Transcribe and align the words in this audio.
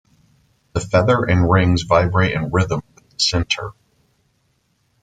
The 0.73 0.79
feather 0.79 1.25
and 1.25 1.47
rings 1.47 1.83
vibrate 1.83 2.31
in 2.33 2.49
rhythm 2.51 2.81
with 2.95 3.07
the 3.11 3.17
sintir. 3.17 3.73